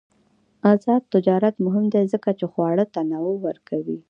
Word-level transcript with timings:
آزاد 0.71 1.01
تجارت 1.13 1.55
مهم 1.65 1.85
دی 1.93 2.03
ځکه 2.13 2.29
چې 2.39 2.45
خواړه 2.51 2.85
تنوع 2.93 3.35
ورکوي. 3.47 3.97